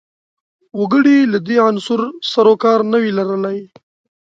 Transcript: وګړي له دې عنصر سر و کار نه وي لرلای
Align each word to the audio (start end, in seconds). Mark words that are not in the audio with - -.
وګړي 0.79 1.17
له 1.31 1.39
دې 1.47 1.57
عنصر 1.67 2.01
سر 2.31 2.45
و 2.53 2.55
کار 2.63 2.79
نه 2.91 2.97
وي 3.01 3.11
لرلای 3.17 3.59